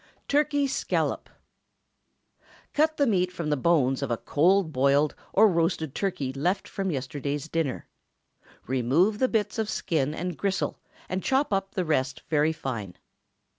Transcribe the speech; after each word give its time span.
TURKEY 0.27 0.65
SCALLOP. 0.65 1.29
✠ 2.39 2.43
Cut 2.73 2.97
the 2.97 3.05
meat 3.05 3.31
from 3.31 3.51
the 3.51 3.55
bones 3.55 4.01
of 4.01 4.09
a 4.09 4.17
cold 4.17 4.71
boiled 4.71 5.13
or 5.31 5.47
roasted 5.47 5.93
turkey 5.93 6.33
left 6.33 6.67
from 6.67 6.89
yesterday's 6.89 7.47
dinner. 7.47 7.87
Remove 8.65 9.19
the 9.19 9.29
bits 9.29 9.59
of 9.59 9.69
skin 9.69 10.15
and 10.15 10.39
gristle, 10.39 10.79
and 11.07 11.21
chop 11.23 11.53
up 11.53 11.75
the 11.75 11.85
rest 11.85 12.23
very 12.31 12.51
fine. 12.51 12.97